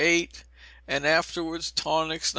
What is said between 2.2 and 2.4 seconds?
No.